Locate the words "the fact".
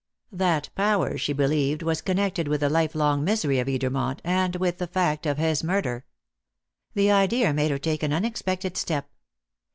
4.79-5.27